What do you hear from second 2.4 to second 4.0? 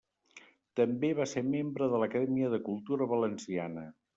de Cultura Valenciana.